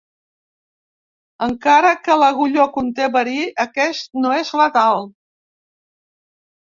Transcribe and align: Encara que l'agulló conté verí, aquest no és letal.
Encara 1.47 1.91
que 2.07 2.17
l'agulló 2.21 2.65
conté 2.79 3.09
verí, 3.17 3.37
aquest 3.67 4.21
no 4.25 4.35
és 4.41 4.53
letal. 4.63 5.05